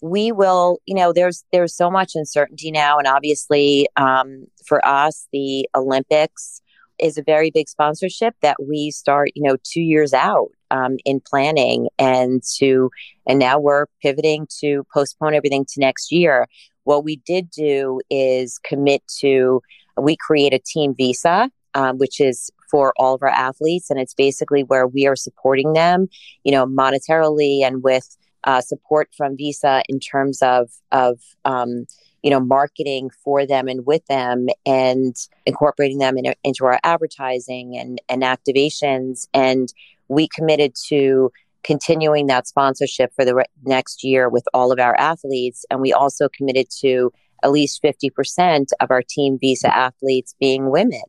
we 0.00 0.32
will, 0.32 0.80
you 0.86 0.94
know, 0.94 1.12
there's 1.12 1.44
there's 1.52 1.74
so 1.74 1.90
much 1.90 2.12
uncertainty 2.14 2.70
now, 2.70 2.98
and 2.98 3.06
obviously 3.06 3.88
um, 3.96 4.46
for 4.66 4.86
us, 4.86 5.26
the 5.32 5.68
Olympics 5.74 6.60
is 6.98 7.18
a 7.18 7.22
very 7.22 7.50
big 7.50 7.68
sponsorship 7.68 8.34
that 8.40 8.56
we 8.62 8.90
start, 8.90 9.30
you 9.34 9.42
know, 9.42 9.56
two 9.64 9.80
years 9.80 10.12
out 10.12 10.50
um, 10.70 10.96
in 11.04 11.20
planning, 11.20 11.88
and 11.98 12.42
to 12.58 12.90
and 13.26 13.38
now 13.38 13.58
we're 13.58 13.86
pivoting 14.02 14.46
to 14.60 14.84
postpone 14.92 15.34
everything 15.34 15.64
to 15.64 15.80
next 15.80 16.12
year. 16.12 16.46
What 16.84 17.04
we 17.04 17.16
did 17.16 17.50
do 17.50 18.00
is 18.08 18.58
commit 18.58 19.02
to, 19.20 19.62
we 19.96 20.16
create 20.16 20.54
a 20.54 20.58
team 20.58 20.94
visa, 20.94 21.50
um, 21.74 21.98
which 21.98 22.20
is 22.20 22.50
for 22.70 22.92
all 22.96 23.14
of 23.14 23.22
our 23.22 23.28
athletes. 23.28 23.90
And 23.90 24.00
it's 24.00 24.14
basically 24.14 24.62
where 24.62 24.86
we 24.86 25.06
are 25.06 25.16
supporting 25.16 25.72
them, 25.74 26.08
you 26.44 26.52
know, 26.52 26.66
monetarily 26.66 27.62
and 27.62 27.82
with 27.82 28.16
uh, 28.44 28.60
support 28.60 29.08
from 29.16 29.36
Visa 29.36 29.82
in 29.88 30.00
terms 30.00 30.42
of, 30.42 30.70
of, 30.92 31.20
um, 31.44 31.86
you 32.22 32.30
know, 32.30 32.40
marketing 32.40 33.10
for 33.22 33.46
them 33.46 33.68
and 33.68 33.86
with 33.86 34.04
them 34.06 34.48
and 34.66 35.14
incorporating 35.46 35.98
them 35.98 36.16
in, 36.16 36.34
into 36.42 36.64
our 36.64 36.80
advertising 36.82 37.76
and, 37.76 38.00
and 38.08 38.22
activations. 38.22 39.28
And 39.34 39.72
we 40.08 40.28
committed 40.28 40.74
to 40.88 41.30
continuing 41.64 42.26
that 42.26 42.46
sponsorship 42.46 43.12
for 43.16 43.24
the 43.24 43.34
re- 43.34 43.44
next 43.64 44.04
year 44.04 44.28
with 44.28 44.44
all 44.54 44.70
of 44.70 44.78
our 44.78 44.94
athletes. 44.96 45.64
And 45.70 45.80
we 45.80 45.92
also 45.92 46.28
committed 46.28 46.68
to 46.80 47.12
at 47.42 47.50
least 47.50 47.82
50% 47.82 48.66
of 48.80 48.90
our 48.90 49.02
team 49.02 49.38
visa 49.40 49.74
athletes 49.74 50.34
being 50.38 50.70
women. 50.70 51.02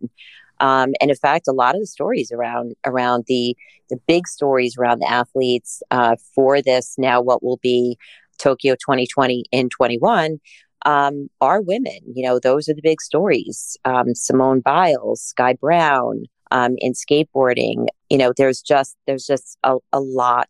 Um, 0.59 0.93
and 1.01 1.11
in 1.11 1.17
fact, 1.17 1.47
a 1.47 1.53
lot 1.53 1.75
of 1.75 1.81
the 1.81 1.87
stories 1.87 2.31
around 2.31 2.75
around 2.85 3.25
the 3.27 3.55
the 3.89 3.97
big 4.07 4.27
stories 4.27 4.77
around 4.77 4.99
the 4.99 5.11
athletes 5.11 5.83
uh, 5.91 6.15
for 6.33 6.61
this 6.61 6.95
now 6.97 7.21
what 7.21 7.43
will 7.43 7.57
be 7.57 7.97
Tokyo 8.39 8.73
2020 8.73 9.45
in 9.51 9.69
21 9.69 10.39
um, 10.85 11.29
are 11.41 11.61
women. 11.61 11.99
You 12.13 12.25
know, 12.25 12.39
those 12.39 12.69
are 12.69 12.73
the 12.73 12.81
big 12.81 13.01
stories. 13.01 13.77
Um, 13.85 14.15
Simone 14.15 14.61
Biles, 14.61 15.21
Sky 15.21 15.53
Brown, 15.53 16.25
um, 16.55 16.75
in 16.77 16.93
skateboarding. 16.93 17.87
You 18.09 18.17
know, 18.17 18.33
there's 18.35 18.61
just 18.61 18.95
there's 19.05 19.25
just 19.25 19.57
a, 19.63 19.75
a 19.91 19.99
lot. 19.99 20.49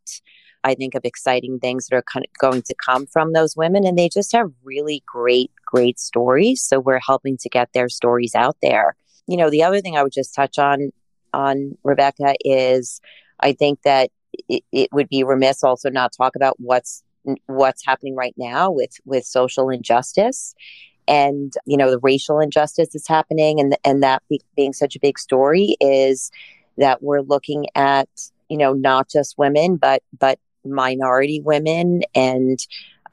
I 0.64 0.76
think 0.76 0.96
of 0.96 1.02
exciting 1.04 1.60
things 1.60 1.88
that 1.88 1.96
are 1.96 2.04
kind 2.12 2.26
of 2.26 2.32
going 2.40 2.62
to 2.64 2.76
come 2.84 3.08
from 3.08 3.34
those 3.34 3.56
women, 3.58 3.86
and 3.86 3.98
they 3.98 4.10
just 4.10 4.32
have 4.32 4.52
really 4.64 5.04
great, 5.08 5.52
great 5.66 6.00
stories. 6.00 6.62
So 6.62 6.80
we're 6.80 7.00
helping 7.00 7.38
to 7.38 7.50
get 7.50 7.70
their 7.74 7.90
stories 7.90 8.36
out 8.36 8.58
there. 8.62 8.96
You 9.28 9.38
know, 9.38 9.50
the 9.50 9.64
other 9.64 9.82
thing 9.82 9.98
I 9.98 10.04
would 10.04 10.14
just 10.14 10.36
touch 10.36 10.60
on 10.60 10.92
on 11.34 11.76
Rebecca 11.84 12.36
is 12.42 13.02
I 13.40 13.54
think 13.54 13.82
that 13.82 14.12
it, 14.48 14.64
it 14.72 14.90
would 14.92 15.10
be 15.10 15.24
remiss 15.24 15.64
also 15.64 15.90
not 15.90 16.14
talk 16.16 16.36
about 16.36 16.56
what's 16.60 17.04
what's 17.48 17.84
happening 17.84 18.16
right 18.16 18.36
now 18.38 18.70
with 18.70 18.92
with 19.06 19.26
social 19.26 19.70
injustice 19.70 20.54
and 21.08 21.54
you 21.66 21.78
know 21.78 21.90
the 21.90 22.00
racial 22.00 22.40
injustice 22.40 22.90
that's 22.94 23.08
happening 23.08 23.60
and 23.60 23.78
and 23.84 24.04
that 24.04 24.24
be, 24.30 24.42
being 24.56 24.74
such 24.74 24.96
a 24.96 25.00
big 25.00 25.18
story 25.20 25.76
is 25.80 26.32
that 26.78 27.02
we're 27.02 27.22
looking 27.22 27.66
at 27.76 28.10
you 28.50 28.58
know 28.58 28.74
not 28.74 29.10
just 29.10 29.38
women 29.38 29.78
but 29.78 30.02
but 30.18 30.40
minority 30.64 31.42
women 31.42 32.02
and 32.16 32.60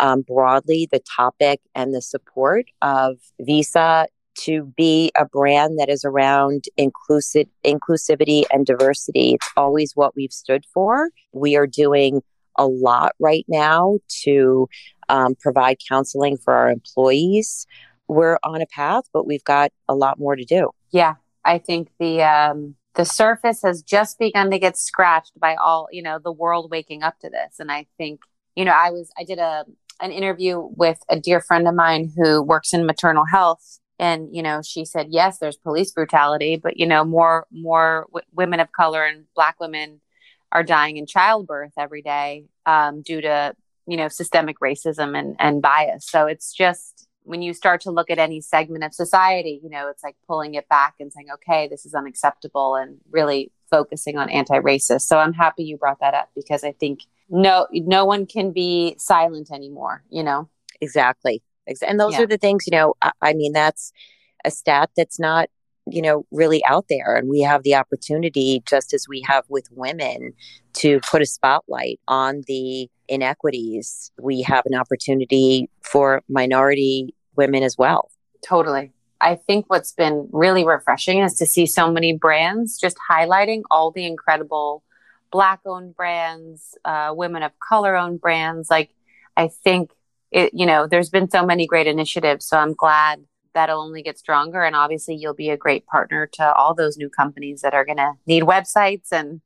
um, 0.00 0.22
broadly 0.22 0.88
the 0.90 1.00
topic 1.00 1.60
and 1.74 1.94
the 1.94 2.02
support 2.02 2.66
of 2.80 3.18
Visa 3.40 4.06
to 4.34 4.72
be 4.76 5.12
a 5.16 5.24
brand 5.24 5.78
that 5.78 5.88
is 5.88 6.04
around 6.04 6.64
inclusive 6.76 7.46
inclusivity 7.64 8.44
and 8.50 8.66
diversity. 8.66 9.34
It's 9.34 9.50
always 9.56 9.92
what 9.94 10.16
we've 10.16 10.32
stood 10.32 10.64
for. 10.72 11.10
We 11.32 11.56
are 11.56 11.66
doing 11.66 12.22
a 12.58 12.66
lot 12.66 13.14
right 13.18 13.44
now 13.48 13.98
to 14.24 14.68
um, 15.08 15.34
provide 15.34 15.78
counseling 15.88 16.36
for 16.36 16.54
our 16.54 16.70
employees. 16.70 17.66
We're 18.08 18.38
on 18.42 18.60
a 18.60 18.66
path, 18.66 19.04
but 19.12 19.26
we've 19.26 19.44
got 19.44 19.72
a 19.88 19.94
lot 19.94 20.18
more 20.18 20.36
to 20.36 20.44
do. 20.44 20.70
Yeah, 20.90 21.14
I 21.44 21.58
think 21.58 21.88
the 21.98 22.22
um, 22.22 22.74
the 22.94 23.04
surface 23.04 23.62
has 23.62 23.82
just 23.82 24.18
begun 24.18 24.50
to 24.50 24.58
get 24.58 24.76
scratched 24.76 25.38
by 25.38 25.54
all 25.54 25.88
you 25.92 26.02
know 26.02 26.18
the 26.18 26.32
world 26.32 26.70
waking 26.70 27.02
up 27.02 27.18
to 27.20 27.30
this, 27.30 27.58
and 27.58 27.70
I 27.70 27.86
think 27.98 28.20
you 28.54 28.64
know 28.64 28.72
I 28.72 28.90
was 28.90 29.10
I 29.18 29.24
did 29.24 29.38
a 29.38 29.64
an 30.00 30.10
interview 30.10 30.68
with 30.76 30.98
a 31.08 31.18
dear 31.18 31.40
friend 31.40 31.68
of 31.68 31.74
mine 31.74 32.12
who 32.16 32.42
works 32.42 32.72
in 32.72 32.84
maternal 32.84 33.24
health 33.24 33.78
and 33.98 34.34
you 34.34 34.42
know 34.42 34.60
she 34.62 34.84
said 34.84 35.06
yes 35.10 35.38
there's 35.38 35.56
police 35.56 35.92
brutality 35.92 36.56
but 36.56 36.76
you 36.76 36.86
know 36.86 37.04
more 37.04 37.46
more 37.52 38.06
w- 38.08 38.26
women 38.32 38.58
of 38.58 38.72
color 38.72 39.04
and 39.04 39.24
black 39.34 39.58
women 39.60 40.00
are 40.50 40.64
dying 40.64 40.96
in 40.96 41.06
childbirth 41.06 41.72
every 41.78 42.02
day 42.02 42.44
um, 42.66 43.00
due 43.00 43.20
to 43.20 43.54
you 43.86 43.96
know 43.96 44.08
systemic 44.08 44.58
racism 44.60 45.18
and 45.18 45.36
and 45.38 45.62
bias. 45.62 46.06
So 46.06 46.26
it's 46.26 46.52
just 46.52 47.08
when 47.24 47.40
you 47.40 47.54
start 47.54 47.80
to 47.82 47.90
look 47.90 48.10
at 48.10 48.18
any 48.18 48.40
segment 48.40 48.82
of 48.82 48.92
society 48.92 49.60
you 49.62 49.70
know 49.70 49.88
it's 49.88 50.02
like 50.02 50.16
pulling 50.26 50.54
it 50.54 50.68
back 50.68 50.94
and 50.98 51.12
saying 51.12 51.28
okay 51.32 51.68
this 51.68 51.86
is 51.86 51.94
unacceptable 51.94 52.74
and 52.74 52.98
really 53.12 53.52
focusing 53.70 54.18
on 54.18 54.28
anti-racist. 54.28 55.02
So 55.02 55.18
i'm 55.18 55.32
happy 55.32 55.62
you 55.62 55.76
brought 55.76 56.00
that 56.00 56.14
up 56.14 56.30
because 56.34 56.64
i 56.64 56.72
think 56.72 57.02
no 57.28 57.68
no 57.70 58.04
one 58.04 58.26
can 58.26 58.50
be 58.50 58.96
silent 58.98 59.52
anymore 59.52 60.02
you 60.10 60.24
know? 60.24 60.48
Exactly. 60.82 61.42
And 61.86 61.98
those 61.98 62.14
yeah. 62.14 62.22
are 62.22 62.26
the 62.26 62.38
things, 62.38 62.66
you 62.66 62.76
know, 62.76 62.94
I, 63.00 63.12
I 63.22 63.32
mean, 63.34 63.52
that's 63.52 63.92
a 64.44 64.50
stat 64.50 64.90
that's 64.96 65.18
not 65.18 65.48
you 65.86 66.02
know 66.02 66.26
really 66.30 66.64
out 66.64 66.86
there. 66.88 67.16
And 67.16 67.28
we 67.28 67.40
have 67.42 67.62
the 67.62 67.74
opportunity 67.74 68.62
just 68.66 68.92
as 68.92 69.06
we 69.08 69.20
have 69.22 69.44
with 69.48 69.66
women 69.72 70.32
to 70.74 71.00
put 71.00 71.22
a 71.22 71.26
spotlight 71.26 72.00
on 72.06 72.42
the 72.46 72.88
inequities 73.12 74.10
we 74.20 74.42
have 74.42 74.64
an 74.66 74.74
opportunity 74.74 75.68
for 75.82 76.22
minority 76.28 77.14
women 77.36 77.62
as 77.62 77.76
well 77.78 78.10
totally 78.42 78.92
i 79.20 79.34
think 79.34 79.64
what's 79.68 79.92
been 79.92 80.28
really 80.32 80.64
refreshing 80.64 81.18
is 81.18 81.34
to 81.34 81.46
see 81.46 81.66
so 81.66 81.90
many 81.90 82.16
brands 82.16 82.78
just 82.78 82.96
highlighting 83.10 83.62
all 83.70 83.90
the 83.90 84.04
incredible 84.04 84.82
black 85.30 85.60
owned 85.64 85.94
brands 85.96 86.76
uh, 86.84 87.12
women 87.14 87.42
of 87.42 87.52
color 87.58 87.96
owned 87.96 88.20
brands 88.20 88.70
like 88.70 88.90
i 89.36 89.48
think 89.48 89.90
it, 90.32 90.52
you 90.54 90.66
know, 90.66 90.86
there's 90.86 91.10
been 91.10 91.30
so 91.30 91.44
many 91.44 91.66
great 91.66 91.86
initiatives. 91.86 92.46
So 92.46 92.56
I'm 92.56 92.74
glad 92.74 93.24
that'll 93.54 93.80
only 93.80 94.02
get 94.02 94.18
stronger. 94.18 94.62
And 94.62 94.74
obviously, 94.74 95.14
you'll 95.14 95.34
be 95.34 95.50
a 95.50 95.56
great 95.56 95.86
partner 95.86 96.26
to 96.34 96.52
all 96.54 96.74
those 96.74 96.96
new 96.96 97.10
companies 97.10 97.60
that 97.60 97.74
are 97.74 97.84
going 97.84 97.98
to 97.98 98.14
need 98.26 98.42
websites 98.44 99.12
and 99.12 99.42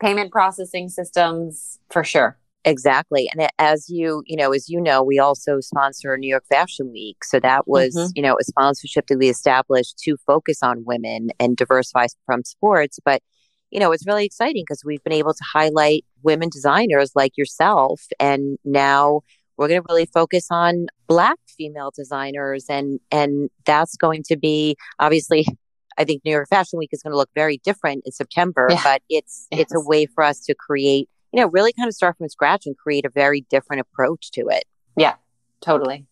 payment 0.00 0.30
processing 0.30 0.88
systems 0.88 1.78
for 1.90 2.04
sure. 2.04 2.38
Exactly. 2.64 3.30
And 3.32 3.48
as 3.58 3.88
you, 3.88 4.22
you 4.26 4.36
know, 4.36 4.52
as 4.52 4.68
you 4.68 4.80
know, 4.80 5.02
we 5.02 5.18
also 5.18 5.60
sponsor 5.60 6.16
New 6.18 6.28
York 6.28 6.44
Fashion 6.48 6.92
Week. 6.92 7.24
So 7.24 7.40
that 7.40 7.66
was, 7.66 7.96
mm-hmm. 7.96 8.10
you 8.14 8.22
know, 8.22 8.36
a 8.38 8.44
sponsorship 8.44 9.06
that 9.06 9.18
we 9.18 9.30
established 9.30 9.98
to 10.00 10.16
focus 10.26 10.62
on 10.62 10.84
women 10.84 11.30
and 11.38 11.56
diversify 11.56 12.06
from 12.26 12.44
sports. 12.44 12.98
But, 13.02 13.22
you 13.70 13.80
know, 13.80 13.92
it's 13.92 14.06
really 14.06 14.26
exciting 14.26 14.64
because 14.66 14.82
we've 14.84 15.02
been 15.02 15.14
able 15.14 15.32
to 15.32 15.44
highlight 15.54 16.04
women 16.22 16.50
designers 16.50 17.12
like 17.14 17.38
yourself. 17.38 18.02
And 18.18 18.58
now 18.64 19.22
we're 19.56 19.68
going 19.68 19.82
to 19.82 19.86
really 19.88 20.06
focus 20.06 20.48
on 20.50 20.86
black 21.06 21.38
female 21.46 21.92
designers 21.94 22.64
and 22.70 22.98
and 23.10 23.50
that's 23.66 23.94
going 23.96 24.22
to 24.22 24.36
be 24.36 24.74
obviously 24.98 25.46
I 25.98 26.04
think 26.04 26.22
New 26.24 26.30
York 26.30 26.48
Fashion 26.48 26.78
Week 26.78 26.88
is 26.92 27.02
going 27.02 27.12
to 27.12 27.16
look 27.16 27.28
very 27.34 27.58
different 27.58 28.04
in 28.06 28.12
September, 28.12 28.68
yeah. 28.70 28.80
but 28.82 29.02
it's 29.10 29.46
yes. 29.50 29.60
it's 29.60 29.74
a 29.74 29.80
way 29.80 30.06
for 30.06 30.24
us 30.24 30.40
to 30.46 30.54
create, 30.54 31.10
you 31.32 31.40
know, 31.40 31.48
really 31.48 31.72
kind 31.72 31.88
of 31.88 31.94
start 31.94 32.16
from 32.18 32.28
scratch 32.28 32.66
and 32.66 32.76
create 32.76 33.04
a 33.04 33.10
very 33.10 33.42
different 33.50 33.80
approach 33.80 34.30
to 34.32 34.48
it. 34.48 34.64
Yeah, 34.96 35.14
totally. 35.60 36.06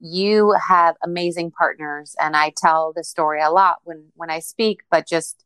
You 0.00 0.54
have 0.68 0.96
amazing 1.02 1.52
partners, 1.52 2.16
and 2.20 2.36
I 2.36 2.52
tell 2.56 2.92
this 2.94 3.08
story 3.08 3.40
a 3.40 3.50
lot 3.50 3.78
when 3.84 4.06
when 4.14 4.30
I 4.30 4.40
speak. 4.40 4.80
But 4.90 5.06
just, 5.06 5.44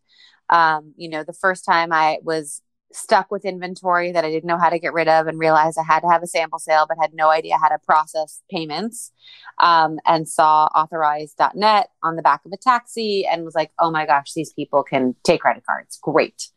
um, 0.48 0.94
you 0.96 1.08
know, 1.08 1.22
the 1.22 1.32
first 1.32 1.64
time 1.64 1.92
I 1.92 2.18
was 2.22 2.62
stuck 2.92 3.30
with 3.30 3.44
inventory 3.44 4.12
that 4.12 4.24
I 4.24 4.30
didn't 4.30 4.46
know 4.46 4.58
how 4.58 4.70
to 4.70 4.78
get 4.78 4.92
rid 4.92 5.08
of 5.08 5.26
and 5.26 5.38
realized 5.38 5.76
I 5.78 5.82
had 5.82 6.00
to 6.00 6.08
have 6.08 6.22
a 6.22 6.26
sample 6.26 6.58
sale, 6.58 6.86
but 6.88 6.96
had 7.00 7.12
no 7.12 7.28
idea 7.28 7.58
how 7.58 7.68
to 7.68 7.78
process 7.78 8.42
payments. 8.50 9.12
Um, 9.58 9.98
and 10.06 10.28
saw 10.28 10.66
authorize.net 10.66 11.88
on 12.02 12.16
the 12.16 12.22
back 12.22 12.42
of 12.44 12.52
a 12.52 12.56
taxi 12.56 13.26
and 13.26 13.44
was 13.44 13.54
like, 13.54 13.72
oh 13.78 13.90
my 13.90 14.06
gosh, 14.06 14.32
these 14.34 14.52
people 14.52 14.82
can 14.82 15.14
take 15.24 15.40
credit 15.40 15.64
cards. 15.66 15.98
Great. 16.02 16.50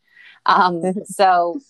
Um, 0.46 0.82
so, 1.04 1.60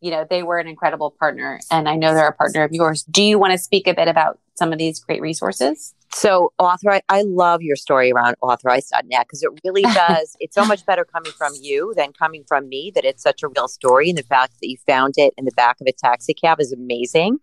you 0.00 0.10
know, 0.10 0.26
they 0.28 0.42
were 0.42 0.58
an 0.58 0.66
incredible 0.66 1.10
partner, 1.18 1.60
and 1.70 1.88
I 1.88 1.96
know 1.96 2.14
they're 2.14 2.28
a 2.28 2.32
partner 2.32 2.62
of 2.64 2.72
yours. 2.72 3.02
Do 3.04 3.22
you 3.22 3.38
want 3.38 3.52
to 3.52 3.58
speak 3.58 3.86
a 3.86 3.94
bit 3.94 4.08
about 4.08 4.38
some 4.54 4.72
of 4.72 4.78
these 4.78 5.00
great 5.00 5.20
resources? 5.20 5.94
So, 6.12 6.52
authorize, 6.58 7.02
I 7.08 7.22
love 7.22 7.60
your 7.60 7.76
story 7.76 8.12
around 8.12 8.36
authorize.net 8.40 9.26
because 9.26 9.42
it 9.42 9.50
really 9.64 9.82
does. 9.94 10.36
it's 10.38 10.54
so 10.54 10.64
much 10.64 10.86
better 10.86 11.04
coming 11.04 11.32
from 11.32 11.52
you 11.60 11.92
than 11.96 12.12
coming 12.12 12.44
from 12.46 12.68
me 12.68 12.92
that 12.94 13.04
it's 13.04 13.22
such 13.22 13.42
a 13.42 13.48
real 13.48 13.68
story. 13.68 14.08
And 14.08 14.18
the 14.18 14.22
fact 14.22 14.54
that 14.60 14.68
you 14.68 14.76
found 14.86 15.14
it 15.16 15.34
in 15.36 15.44
the 15.44 15.52
back 15.52 15.80
of 15.80 15.86
a 15.88 15.92
taxi 15.92 16.34
cab 16.34 16.60
is 16.60 16.72
amazing. 16.72 17.38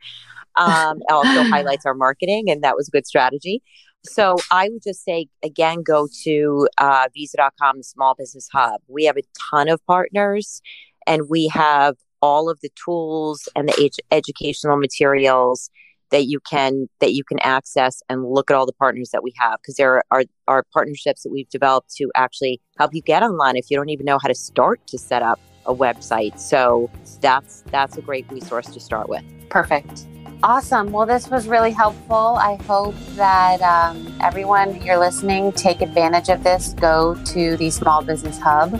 Um, 0.56 1.00
it 1.02 1.12
also 1.12 1.44
highlights 1.50 1.86
our 1.86 1.94
marketing, 1.94 2.50
and 2.50 2.64
that 2.64 2.76
was 2.76 2.88
a 2.88 2.92
good 2.92 3.06
strategy. 3.06 3.62
So 4.06 4.38
I 4.52 4.70
would 4.70 4.84
just 4.84 5.04
say 5.04 5.28
again, 5.44 5.84
go 5.84 6.08
to 6.24 6.68
uh, 6.78 7.08
visa.com, 7.14 7.84
small 7.84 8.16
business 8.16 8.50
hub. 8.52 8.82
We 8.88 9.06
have 9.06 9.18
a 9.18 9.24
ton 9.52 9.70
of 9.70 9.86
partners 9.86 10.62
and 11.06 11.30
we 11.30 11.48
have 11.50 11.96
all 12.22 12.50
of 12.50 12.60
the 12.62 12.70
tools 12.84 13.48
and 13.56 13.68
the 13.68 13.84
ed- 13.84 14.16
educational 14.16 14.78
materials 14.78 15.70
that 16.12 16.26
you 16.26 16.40
can 16.42 16.90
that 17.00 17.14
you 17.14 17.24
can 17.24 17.40
access 17.40 18.04
and 18.10 18.26
look 18.26 18.52
at 18.52 18.58
all 18.58 18.66
the 18.66 18.74
partners 18.74 19.12
that 19.12 19.24
we 19.24 19.34
have 19.38 19.60
because 19.62 19.76
there 19.76 20.04
are, 20.12 20.24
are 20.48 20.64
partnerships 20.74 21.24
that 21.24 21.30
we've 21.30 21.50
developed 21.50 21.90
to 21.96 22.12
actually 22.16 22.60
help 22.78 22.94
you 22.94 23.02
get 23.02 23.24
online 23.24 23.56
if 23.56 23.72
you 23.72 23.78
don't 23.78 23.90
even 23.90 24.06
know 24.06 24.20
how 24.22 24.28
to 24.28 24.36
start 24.36 24.86
to 24.88 24.98
set 24.98 25.22
up 25.22 25.40
a 25.66 25.74
website. 25.74 26.38
So 26.40 26.90
that's 27.22 27.64
that's 27.72 27.98
a 27.98 28.02
great 28.02 28.30
resource 28.30 28.68
to 28.68 28.80
start 28.80 29.08
with. 29.08 29.24
Perfect 29.50 30.06
Awesome. 30.44 30.92
Well, 30.92 31.06
this 31.06 31.30
was 31.30 31.48
really 31.48 31.72
helpful. 31.72 32.16
I 32.16 32.56
hope 32.64 32.96
that 33.16 33.62
um, 33.62 34.12
everyone 34.22 34.82
you're 34.82 34.98
listening 34.98 35.52
take 35.52 35.82
advantage 35.82 36.30
of 36.30 36.44
this. 36.44 36.74
Go 36.74 37.16
to 37.26 37.58
the 37.58 37.70
Small 37.70 38.02
Business 38.04 38.40
Hub 38.40 38.80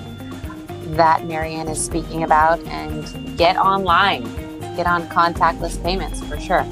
that 0.96 1.26
Mary 1.26 1.54
Ann 1.54 1.68
is 1.68 1.84
speaking 1.84 2.24
about 2.24 2.60
and 2.62 3.38
get 3.38 3.58
online. 3.58 4.24
Get 4.76 4.88
on 4.88 5.08
contactless 5.10 5.82
payments 5.84 6.24
for 6.24 6.40
sure. 6.40 6.66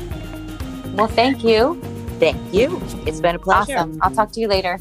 Well, 0.95 1.07
thank 1.07 1.43
you. 1.43 1.79
Thank 2.19 2.53
you. 2.53 2.81
It's 3.05 3.21
been 3.21 3.35
a 3.35 3.39
pleasure. 3.39 3.77
Awesome. 3.77 3.99
I'll 4.01 4.11
talk 4.11 4.31
to 4.33 4.39
you 4.39 4.47
later. 4.47 4.77